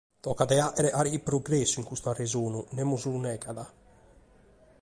[0.27, 3.67] Tocat de fàghere carchi progressu, in custu arresonu, nemos lu negat.